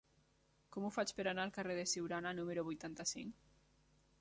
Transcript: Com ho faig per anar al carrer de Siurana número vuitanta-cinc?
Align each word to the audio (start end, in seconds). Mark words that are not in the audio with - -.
Com 0.75 0.87
ho 0.87 0.91
faig 0.95 1.13
per 1.19 1.25
anar 1.31 1.45
al 1.49 1.53
carrer 1.57 1.75
de 1.81 1.83
Siurana 1.91 2.33
número 2.41 2.65
vuitanta-cinc? 2.71 3.49